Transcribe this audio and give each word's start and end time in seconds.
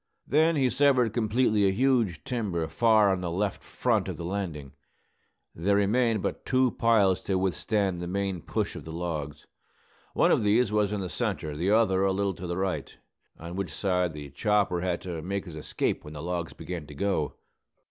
Then 0.25 0.55
he 0.55 0.67
severed 0.71 1.13
completely 1.13 1.67
a 1.67 1.71
huge 1.71 2.23
timber 2.23 2.65
far 2.67 3.11
on 3.11 3.21
the 3.21 3.29
left 3.29 3.61
front 3.63 4.07
of 4.07 4.17
the 4.17 4.25
landing. 4.25 4.71
There 5.53 5.75
remained 5.75 6.23
but 6.23 6.43
two 6.43 6.71
piles 6.71 7.21
to 7.21 7.37
withstand 7.37 8.01
the 8.01 8.07
main 8.07 8.41
push 8.41 8.75
of 8.75 8.83
the 8.83 8.91
logs. 8.91 9.45
One 10.15 10.31
of 10.31 10.43
these 10.43 10.71
was 10.71 10.91
in 10.91 11.01
the 11.01 11.07
centre, 11.07 11.55
the 11.55 11.69
other 11.69 12.03
a 12.03 12.11
little 12.13 12.33
to 12.33 12.47
the 12.47 12.57
right, 12.57 12.97
on 13.37 13.55
which 13.55 13.71
side 13.71 14.13
the 14.13 14.31
chopper 14.31 14.81
had 14.81 15.01
to 15.01 15.21
make 15.21 15.45
his 15.45 15.55
escape 15.55 16.03
when 16.03 16.13
the 16.15 16.23
logs 16.23 16.53
began 16.53 16.87
to 16.87 16.95
go. 16.95 17.35